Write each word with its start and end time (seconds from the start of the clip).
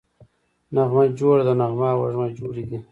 نغمه 0.75 1.03
جوړه 1.19 1.43
ده 1.47 1.53
→ 1.57 1.59
نغمه 1.61 1.87
او 1.93 1.99
وږمه 2.01 2.27
جوړې 2.39 2.63
دي 2.69 2.77